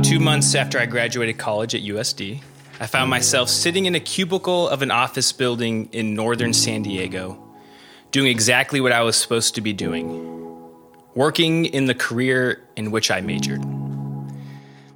About 0.00 0.08
two 0.08 0.18
months 0.18 0.54
after 0.54 0.78
I 0.78 0.86
graduated 0.86 1.36
college 1.36 1.74
at 1.74 1.82
USD, 1.82 2.40
I 2.80 2.86
found 2.86 3.10
myself 3.10 3.50
sitting 3.50 3.84
in 3.84 3.94
a 3.94 4.00
cubicle 4.00 4.66
of 4.66 4.80
an 4.80 4.90
office 4.90 5.30
building 5.30 5.90
in 5.92 6.14
northern 6.14 6.54
San 6.54 6.80
Diego, 6.80 7.38
doing 8.10 8.28
exactly 8.28 8.80
what 8.80 8.92
I 8.92 9.02
was 9.02 9.16
supposed 9.16 9.56
to 9.56 9.60
be 9.60 9.74
doing 9.74 10.08
working 11.14 11.66
in 11.66 11.84
the 11.84 11.94
career 11.94 12.66
in 12.76 12.92
which 12.92 13.10
I 13.10 13.20
majored. 13.20 13.62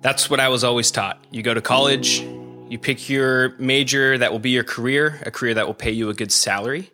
That's 0.00 0.30
what 0.30 0.40
I 0.40 0.48
was 0.48 0.64
always 0.64 0.90
taught. 0.90 1.22
You 1.30 1.42
go 1.42 1.52
to 1.52 1.60
college, 1.60 2.20
you 2.70 2.78
pick 2.78 3.10
your 3.10 3.50
major 3.58 4.16
that 4.16 4.32
will 4.32 4.38
be 4.38 4.52
your 4.52 4.64
career, 4.64 5.20
a 5.26 5.30
career 5.30 5.52
that 5.52 5.66
will 5.66 5.74
pay 5.74 5.92
you 5.92 6.08
a 6.08 6.14
good 6.14 6.32
salary. 6.32 6.90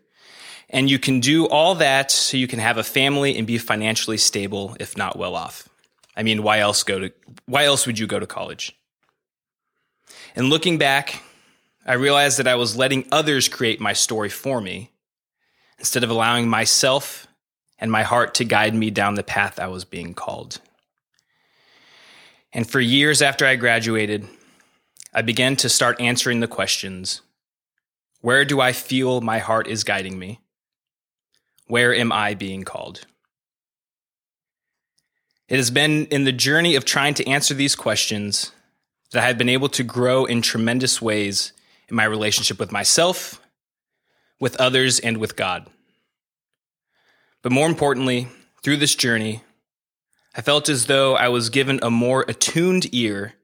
And 0.69 0.91
you 0.91 0.99
can 0.99 1.21
do 1.21 1.47
all 1.47 1.77
that 1.77 2.11
so 2.11 2.37
you 2.37 2.49
can 2.49 2.59
have 2.59 2.77
a 2.77 2.83
family 2.83 3.39
and 3.39 3.47
be 3.47 3.57
financially 3.57 4.19
stable, 4.19 4.77
if 4.81 4.97
not 4.97 5.17
well 5.17 5.37
off. 5.37 5.70
I 6.21 6.23
mean, 6.23 6.43
why 6.43 6.59
else 6.59 6.83
go 6.83 6.99
to 6.99 7.13
why 7.47 7.65
else 7.65 7.87
would 7.87 7.99
you 7.99 8.07
go 8.07 8.21
to 8.21 8.27
college? 8.27 8.79
And 10.37 10.51
looking 10.51 10.77
back, 10.77 11.23
I 11.87 11.95
realized 11.95 12.39
that 12.39 12.47
I 12.47 12.57
was 12.57 12.77
letting 12.77 13.07
others 13.11 13.49
create 13.49 13.81
my 13.81 13.95
story 13.95 14.29
for 14.29 14.61
me 14.61 14.91
instead 15.79 16.05
of 16.05 16.11
allowing 16.11 16.47
myself 16.47 17.27
and 17.79 17.91
my 17.91 18.03
heart 18.03 18.35
to 18.35 18.45
guide 18.45 18.75
me 18.75 18.91
down 18.91 19.15
the 19.15 19.23
path 19.23 19.59
I 19.59 19.69
was 19.69 19.87
being 19.87 20.13
called. 20.13 20.61
And 22.53 22.69
for 22.69 22.81
years 22.81 23.23
after 23.23 23.47
I 23.47 23.57
graduated, 23.57 24.29
I 25.15 25.23
began 25.23 25.57
to 25.57 25.71
start 25.71 26.03
answering 26.03 26.41
the 26.41 26.47
questions 26.47 27.23
Where 28.21 28.45
do 28.45 28.61
I 28.61 28.73
feel 28.73 29.23
my 29.23 29.39
heart 29.39 29.67
is 29.67 29.85
guiding 29.85 30.19
me? 30.19 30.41
Where 31.67 31.95
am 31.95 32.13
I 32.13 32.35
being 32.35 32.65
called? 32.65 33.07
It 35.51 35.57
has 35.57 35.73
been 35.73 36.07
in 36.07 36.23
the 36.23 36.33
journey 36.33 36.77
of 36.77 36.85
trying 36.85 37.15
to 37.15 37.27
answer 37.27 37.55
these 37.55 37.75
questions 37.75 38.53
that 39.11 39.21
I 39.21 39.27
have 39.27 39.37
been 39.37 39.49
able 39.49 39.69
to 39.71 39.83
grow 39.83 40.25
in 40.25 40.43
tremendous 40.43 41.03
ways 41.03 41.53
in 41.89 41.97
my 41.97 42.05
relationship 42.05 42.61
with 42.61 42.71
myself, 42.71 43.43
with 44.39 44.55
others, 44.61 45.01
and 45.01 45.19
with 45.19 45.35
God. 45.35 45.67
But 47.43 47.51
more 47.51 47.67
importantly, 47.67 48.29
through 48.63 48.77
this 48.77 48.95
journey, 48.95 49.43
I 50.37 50.41
felt 50.41 50.69
as 50.69 50.87
though 50.87 51.17
I 51.17 51.29
was 51.31 51.51
given 51.51 51.81
a 51.83 51.91
more 51.91 52.25
attuned 52.29 52.95
ear 52.95 53.35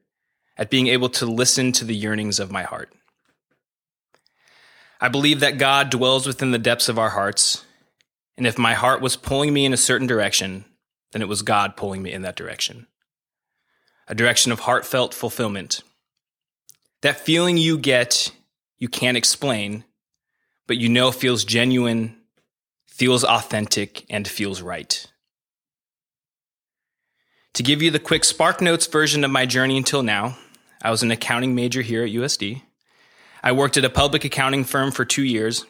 at 0.57 0.69
being 0.69 0.87
able 0.87 1.09
to 1.09 1.25
listen 1.25 1.73
to 1.73 1.83
the 1.83 1.95
yearnings 1.95 2.39
of 2.39 2.51
my 2.51 2.63
heart. 2.63 2.93
I 5.01 5.09
believe 5.09 5.41
that 5.41 5.57
God 5.57 5.89
dwells 5.89 6.25
within 6.25 6.51
the 6.51 6.57
depths 6.57 6.87
of 6.87 6.97
our 6.97 7.09
hearts, 7.09 7.65
and 8.37 8.47
if 8.47 8.57
my 8.57 8.75
heart 8.75 9.01
was 9.01 9.17
pulling 9.17 9.53
me 9.53 9.65
in 9.65 9.73
a 9.73 9.77
certain 9.77 10.07
direction, 10.07 10.63
then 11.17 11.23
it 11.23 11.27
was 11.27 11.41
God 11.41 11.75
pulling 11.75 12.03
me 12.03 12.13
in 12.13 12.21
that 12.21 12.35
direction. 12.35 12.85
A 14.07 14.13
direction 14.13 14.51
of 14.51 14.59
heartfelt 14.59 15.15
fulfillment. 15.15 15.81
That 17.01 17.19
feeling 17.19 17.57
you 17.57 17.79
get, 17.79 18.31
you 18.77 18.87
can't 18.87 19.17
explain, 19.17 19.83
but 20.67 20.77
you 20.77 20.89
know 20.89 21.11
feels 21.11 21.43
genuine, 21.43 22.15
feels 22.85 23.23
authentic, 23.23 24.05
and 24.11 24.27
feels 24.27 24.61
right. 24.61 25.07
To 27.55 27.63
give 27.63 27.81
you 27.81 27.89
the 27.89 27.97
quick 27.97 28.23
Spark 28.23 28.61
Notes 28.61 28.85
version 28.85 29.23
of 29.23 29.31
my 29.31 29.47
journey 29.47 29.75
until 29.75 30.03
now, 30.03 30.37
I 30.83 30.91
was 30.91 31.01
an 31.01 31.09
accounting 31.09 31.55
major 31.55 31.81
here 31.81 32.03
at 32.03 32.11
USD. 32.11 32.61
I 33.41 33.53
worked 33.53 33.75
at 33.75 33.85
a 33.85 33.89
public 33.89 34.23
accounting 34.23 34.65
firm 34.65 34.91
for 34.91 35.03
two 35.03 35.23
years. 35.23 35.65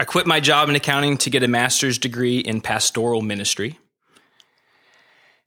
I 0.00 0.04
quit 0.04 0.26
my 0.26 0.40
job 0.40 0.68
in 0.68 0.74
accounting 0.74 1.16
to 1.18 1.30
get 1.30 1.44
a 1.44 1.48
master's 1.48 1.96
degree 1.96 2.40
in 2.40 2.60
pastoral 2.60 3.22
ministry. 3.22 3.78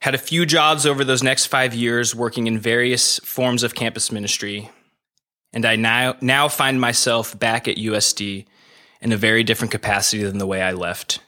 Had 0.02 0.16
a 0.16 0.20
few 0.20 0.46
jobs 0.46 0.86
over 0.86 1.04
those 1.04 1.22
next 1.22 1.48
five 1.48 1.74
years 1.74 2.16
working 2.16 2.48
in 2.48 2.58
various 2.58 3.20
forms 3.20 3.64
of 3.64 3.76
campus 3.76 4.12
ministry. 4.12 4.70
And 5.52 5.66
I 5.66 5.76
now, 5.76 6.16
now 6.22 6.48
find 6.48 6.80
myself 6.80 7.38
back 7.38 7.68
at 7.68 7.76
USD 7.76 8.46
in 9.02 9.12
a 9.12 9.18
very 9.18 9.44
different 9.44 9.72
capacity 9.72 10.24
than 10.24 10.38
the 10.38 10.48
way 10.48 10.62
I 10.62 10.72
left, 10.72 11.20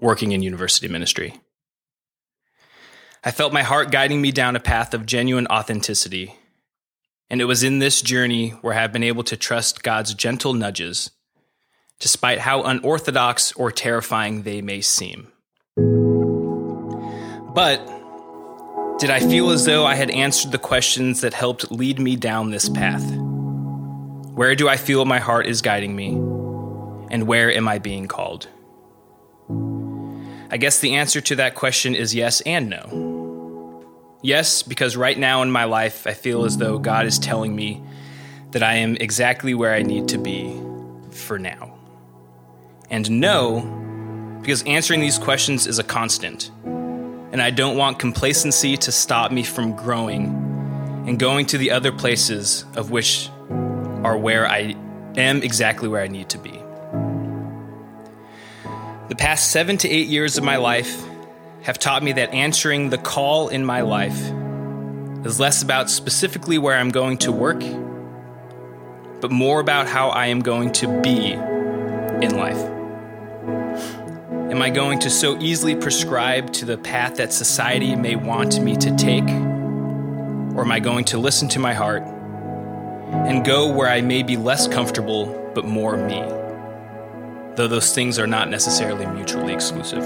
working 0.00 0.32
in 0.32 0.42
university 0.42 0.88
ministry. 0.88 1.40
I 3.22 3.30
felt 3.30 3.52
my 3.52 3.62
heart 3.62 3.92
guiding 3.92 4.20
me 4.20 4.32
down 4.32 4.56
a 4.56 4.60
path 4.60 4.94
of 4.94 5.06
genuine 5.06 5.46
authenticity. 5.48 6.34
And 7.28 7.40
it 7.40 7.44
was 7.44 7.62
in 7.62 7.78
this 7.78 8.02
journey 8.02 8.50
where 8.62 8.74
I 8.74 8.80
have 8.80 8.92
been 8.92 9.04
able 9.04 9.22
to 9.24 9.36
trust 9.36 9.84
God's 9.84 10.14
gentle 10.14 10.54
nudges, 10.54 11.10
despite 12.00 12.40
how 12.40 12.62
unorthodox 12.62 13.52
or 13.52 13.70
terrifying 13.70 14.42
they 14.42 14.62
may 14.62 14.80
seem. 14.80 15.28
But 17.54 17.99
did 19.00 19.08
I 19.08 19.18
feel 19.18 19.48
as 19.48 19.64
though 19.64 19.86
I 19.86 19.94
had 19.94 20.10
answered 20.10 20.52
the 20.52 20.58
questions 20.58 21.22
that 21.22 21.32
helped 21.32 21.72
lead 21.72 21.98
me 21.98 22.16
down 22.16 22.50
this 22.50 22.68
path? 22.68 23.02
Where 24.34 24.54
do 24.54 24.68
I 24.68 24.76
feel 24.76 25.06
my 25.06 25.18
heart 25.18 25.46
is 25.46 25.62
guiding 25.62 25.96
me? 25.96 26.08
And 27.10 27.26
where 27.26 27.50
am 27.50 27.66
I 27.66 27.78
being 27.78 28.08
called? 28.08 28.48
I 30.50 30.58
guess 30.58 30.80
the 30.80 30.96
answer 30.96 31.22
to 31.22 31.36
that 31.36 31.54
question 31.54 31.94
is 31.94 32.14
yes 32.14 32.42
and 32.42 32.68
no. 32.68 33.86
Yes, 34.20 34.62
because 34.62 34.98
right 34.98 35.18
now 35.18 35.40
in 35.40 35.50
my 35.50 35.64
life, 35.64 36.06
I 36.06 36.12
feel 36.12 36.44
as 36.44 36.58
though 36.58 36.78
God 36.78 37.06
is 37.06 37.18
telling 37.18 37.56
me 37.56 37.82
that 38.50 38.62
I 38.62 38.74
am 38.74 38.96
exactly 38.96 39.54
where 39.54 39.72
I 39.72 39.80
need 39.80 40.08
to 40.08 40.18
be 40.18 40.60
for 41.10 41.38
now. 41.38 41.74
And 42.90 43.10
no, 43.12 44.38
because 44.42 44.62
answering 44.64 45.00
these 45.00 45.18
questions 45.18 45.66
is 45.66 45.78
a 45.78 45.84
constant. 45.84 46.50
And 47.32 47.40
I 47.40 47.50
don't 47.50 47.76
want 47.76 47.98
complacency 47.98 48.76
to 48.78 48.92
stop 48.92 49.30
me 49.30 49.44
from 49.44 49.76
growing 49.76 50.26
and 51.06 51.18
going 51.18 51.46
to 51.46 51.58
the 51.58 51.70
other 51.70 51.92
places 51.92 52.64
of 52.76 52.90
which 52.90 53.30
are 54.02 54.16
where 54.16 54.48
I 54.48 54.74
am 55.16 55.42
exactly 55.42 55.88
where 55.88 56.02
I 56.02 56.08
need 56.08 56.28
to 56.30 56.38
be. 56.38 56.60
The 59.08 59.16
past 59.16 59.50
seven 59.50 59.76
to 59.78 59.88
eight 59.88 60.08
years 60.08 60.38
of 60.38 60.44
my 60.44 60.56
life 60.56 61.04
have 61.62 61.78
taught 61.78 62.02
me 62.02 62.12
that 62.12 62.32
answering 62.32 62.90
the 62.90 62.98
call 62.98 63.48
in 63.48 63.64
my 63.64 63.82
life 63.82 64.20
is 65.24 65.38
less 65.38 65.62
about 65.62 65.90
specifically 65.90 66.58
where 66.58 66.76
I'm 66.76 66.90
going 66.90 67.18
to 67.18 67.32
work, 67.32 67.60
but 69.20 69.30
more 69.30 69.60
about 69.60 69.86
how 69.86 70.08
I 70.08 70.26
am 70.26 70.40
going 70.40 70.72
to 70.74 71.00
be 71.00 71.32
in 71.32 72.36
life. 72.36 72.79
Am 74.50 74.60
I 74.62 74.70
going 74.70 74.98
to 75.00 75.10
so 75.10 75.38
easily 75.40 75.74
prescribe 75.74 76.52
to 76.54 76.64
the 76.64 76.76
path 76.76 77.16
that 77.16 77.32
society 77.32 77.96
may 77.96 78.16
want 78.16 78.60
me 78.60 78.76
to 78.76 78.96
take? 78.96 79.28
Or 79.28 80.62
am 80.62 80.72
I 80.72 80.80
going 80.80 81.04
to 81.06 81.18
listen 81.18 81.48
to 81.50 81.58
my 81.58 81.72
heart 81.72 82.02
and 82.02 83.44
go 83.44 83.72
where 83.72 83.88
I 83.88 84.00
may 84.00 84.22
be 84.22 84.36
less 84.36 84.68
comfortable 84.68 85.52
but 85.54 85.64
more 85.64 85.96
me? 85.96 86.40
though 87.60 87.68
those 87.68 87.94
things 87.94 88.18
are 88.18 88.26
not 88.26 88.48
necessarily 88.48 89.04
mutually 89.06 89.52
exclusive. 89.52 90.02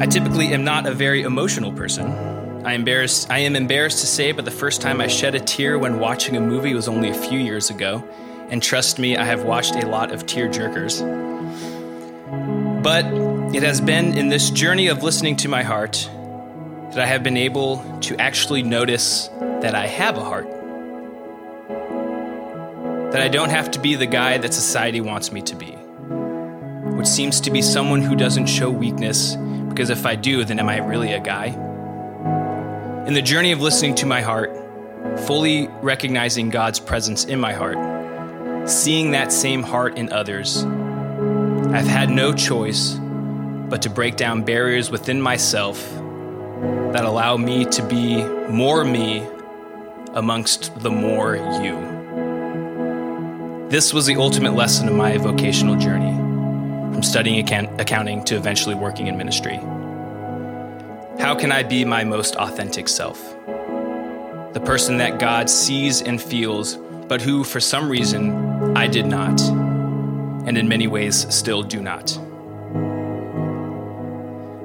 I 0.00 0.06
typically 0.06 0.52
am 0.54 0.62
not 0.62 0.86
a 0.86 0.92
very 0.92 1.22
emotional 1.22 1.72
person. 1.72 2.06
I, 2.64 2.74
embarrassed, 2.74 3.28
I 3.28 3.40
am 3.40 3.56
embarrassed 3.56 3.98
to 4.00 4.06
say, 4.06 4.30
but 4.30 4.44
the 4.44 4.52
first 4.52 4.80
time 4.80 5.00
I 5.00 5.08
shed 5.08 5.34
a 5.34 5.40
tear 5.40 5.80
when 5.80 5.98
watching 5.98 6.36
a 6.36 6.40
movie 6.40 6.74
was 6.74 6.86
only 6.86 7.10
a 7.10 7.14
few 7.14 7.40
years 7.40 7.70
ago. 7.70 8.08
And 8.50 8.62
trust 8.62 9.00
me, 9.00 9.16
I 9.16 9.24
have 9.24 9.42
watched 9.42 9.74
a 9.74 9.86
lot 9.86 10.12
of 10.12 10.26
tear 10.26 10.48
jerkers. 10.48 11.00
But 12.84 13.06
it 13.54 13.62
has 13.62 13.80
been 13.80 14.18
in 14.18 14.28
this 14.28 14.50
journey 14.50 14.88
of 14.88 15.02
listening 15.02 15.36
to 15.36 15.48
my 15.48 15.62
heart 15.62 16.06
that 16.90 16.98
I 16.98 17.06
have 17.06 17.22
been 17.22 17.38
able 17.38 17.82
to 18.02 18.14
actually 18.20 18.62
notice 18.62 19.28
that 19.62 19.74
I 19.74 19.86
have 19.86 20.18
a 20.18 20.22
heart 20.22 20.50
that 23.12 23.22
I 23.22 23.28
don't 23.28 23.48
have 23.48 23.70
to 23.70 23.78
be 23.78 23.94
the 23.94 24.04
guy 24.04 24.36
that 24.36 24.52
society 24.52 25.00
wants 25.00 25.32
me 25.32 25.40
to 25.42 25.56
be, 25.56 25.70
which 26.96 27.06
seems 27.06 27.40
to 27.40 27.50
be 27.50 27.62
someone 27.62 28.02
who 28.02 28.14
doesn't 28.16 28.48
show 28.48 28.68
weakness, 28.68 29.34
because 29.68 29.88
if 29.88 30.04
I 30.04 30.14
do, 30.14 30.44
then 30.44 30.58
am 30.58 30.68
I 30.68 30.78
really 30.78 31.12
a 31.12 31.20
guy? 31.20 31.46
In 33.06 33.14
the 33.14 33.22
journey 33.22 33.52
of 33.52 33.62
listening 33.62 33.94
to 33.94 34.06
my 34.06 34.20
heart, 34.20 34.54
fully 35.20 35.68
recognizing 35.80 36.50
God's 36.50 36.80
presence 36.80 37.24
in 37.24 37.40
my 37.40 37.54
heart, 37.54 38.68
seeing 38.68 39.12
that 39.12 39.32
same 39.32 39.62
heart 39.62 39.96
in 39.96 40.12
others, 40.12 40.66
I've 41.72 41.86
had 41.86 42.10
no 42.10 42.32
choice 42.32 42.94
but 43.68 43.82
to 43.82 43.90
break 43.90 44.16
down 44.16 44.42
barriers 44.42 44.90
within 44.90 45.20
myself 45.20 45.80
that 46.92 47.04
allow 47.04 47.36
me 47.36 47.64
to 47.64 47.82
be 47.82 48.22
more 48.24 48.84
me 48.84 49.26
amongst 50.14 50.78
the 50.80 50.90
more 50.90 51.36
you. 51.36 51.92
This 53.68 53.92
was 53.92 54.06
the 54.06 54.16
ultimate 54.16 54.54
lesson 54.54 54.88
of 54.88 54.94
my 54.94 55.16
vocational 55.16 55.74
journey, 55.74 56.12
from 56.92 57.02
studying 57.02 57.40
account- 57.40 57.80
accounting 57.80 58.24
to 58.26 58.36
eventually 58.36 58.76
working 58.76 59.08
in 59.08 59.16
ministry. 59.16 59.56
How 61.18 61.34
can 61.34 61.50
I 61.50 61.62
be 61.64 61.84
my 61.84 62.04
most 62.04 62.36
authentic 62.36 62.88
self? 62.88 63.18
The 64.52 64.62
person 64.64 64.98
that 64.98 65.18
God 65.18 65.50
sees 65.50 66.02
and 66.02 66.22
feels, 66.22 66.76
but 67.08 67.20
who, 67.20 67.42
for 67.42 67.58
some 67.58 67.88
reason, 67.88 68.76
I 68.76 68.86
did 68.86 69.06
not, 69.06 69.40
and 70.46 70.58
in 70.58 70.68
many 70.68 70.86
ways 70.86 71.26
still 71.34 71.62
do 71.62 71.80
not. 71.80 72.18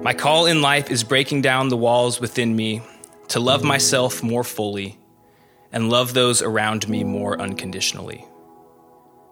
My 0.03 0.13
call 0.13 0.45
in 0.45 0.61
life 0.61 0.89
is 0.89 1.03
breaking 1.03 1.41
down 1.41 1.69
the 1.69 1.77
walls 1.77 2.21
within 2.21 2.55
me 2.55 2.81
to 3.29 3.39
love 3.39 3.63
myself 3.63 4.23
more 4.23 4.43
fully 4.43 4.97
and 5.71 5.89
love 5.89 6.13
those 6.13 6.41
around 6.41 6.87
me 6.87 7.03
more 7.03 7.39
unconditionally. 7.39 8.25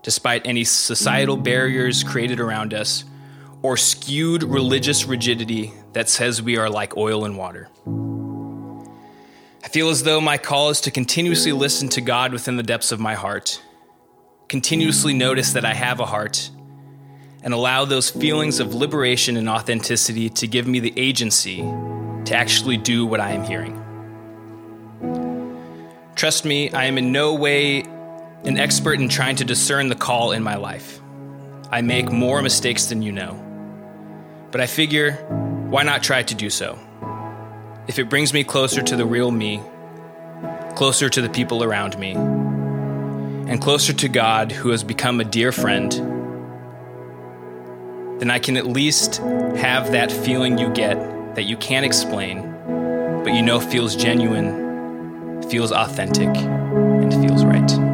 Despite 0.04 0.46
any 0.46 0.64
societal 0.64 1.38
barriers 1.38 2.04
created 2.04 2.40
around 2.40 2.74
us 2.74 3.06
or 3.62 3.76
skewed 3.76 4.44
religious 4.44 5.06
rigidity 5.06 5.74
that 5.94 6.10
says 6.10 6.42
we 6.42 6.58
are 6.58 6.70
like 6.70 6.96
oil 6.96 7.26
and 7.26 7.38
water. 7.38 7.70
I 9.64 9.70
feel 9.70 9.90
as 9.90 10.04
though 10.04 10.22
my 10.22 10.38
call 10.38 10.70
is 10.70 10.80
to 10.82 10.92
continuously 10.92 11.52
listen 11.52 11.90
to 11.90 12.02
God 12.02 12.32
within 12.32 12.56
the 12.56 12.64
depths 12.64 12.92
of 12.92 13.00
my 13.00 13.16
heart, 13.16 13.62
continuously 14.48 15.14
notice 15.14 15.54
that 15.54 15.66
I 15.66 15.74
have 15.74 16.00
a 16.00 16.06
heart, 16.06 16.50
and 17.44 17.54
allow 17.54 17.86
those 17.86 18.10
feelings 18.10 18.60
of 18.60 18.74
liberation 18.74 19.38
and 19.38 19.48
authenticity 19.48 20.30
to 20.30 20.48
give 20.48 20.68
me 20.68 20.80
the 20.80 20.94
agency 20.98 21.58
to 21.58 22.36
actually 22.36 22.78
do 22.78 23.06
what 23.06 23.20
I 23.20 23.32
am 23.32 23.44
hearing. 23.44 23.84
Trust 26.16 26.46
me, 26.46 26.72
I 26.72 26.86
am 26.86 26.98
in 26.98 27.12
no 27.12 27.36
way 27.36 27.82
an 28.44 28.58
expert 28.58 29.00
in 29.00 29.10
trying 29.10 29.36
to 29.38 29.46
discern 29.46 29.88
the 29.88 29.96
call 29.96 30.32
in 30.32 30.44
my 30.44 30.56
life. 30.56 31.00
I 31.70 31.82
make 31.82 32.12
more 32.12 32.42
mistakes 32.42 32.86
than 32.86 33.02
you 33.02 33.12
know. 33.12 33.44
But 34.52 34.62
I 34.62 34.68
figure, 34.68 35.14
why 35.70 35.84
not 35.84 36.04
try 36.04 36.24
to 36.24 36.36
do 36.36 36.50
so? 36.50 36.80
If 37.88 38.00
it 38.00 38.10
brings 38.10 38.34
me 38.34 38.44
closer 38.44 38.82
to 38.82 38.96
the 38.96 39.06
real 39.06 39.32
me, 39.32 39.62
closer 40.76 41.10
to 41.10 41.22
the 41.22 41.30
people 41.30 41.64
around 41.64 41.98
me, 42.00 42.16
and 43.48 43.62
closer 43.62 43.94
to 43.94 44.10
God 44.10 44.52
who 44.52 44.70
has 44.70 44.84
become 44.84 45.20
a 45.22 45.24
dear 45.24 45.52
friend, 45.52 45.92
then 48.20 48.30
I 48.30 48.40
can 48.40 48.58
at 48.58 48.68
least 48.68 49.18
have 49.58 49.92
that 49.92 50.12
feeling 50.12 50.58
you 50.58 50.70
get 50.70 50.96
that 51.36 51.44
you 51.44 51.56
can't 51.58 51.86
explain, 51.86 52.42
but 53.24 53.34
you 53.34 53.42
know 53.42 53.60
feels 53.60 53.96
genuine, 53.96 55.42
feels 55.50 55.72
authentic, 55.72 56.36
and 56.36 57.14
feels 57.14 57.46
right. 57.46 57.87